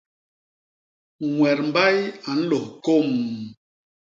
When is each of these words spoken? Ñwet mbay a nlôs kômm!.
Ñwet 1.31 1.59
mbay 1.69 1.97
a 2.29 2.31
nlôs 2.41 2.67
kômm!. 2.83 3.07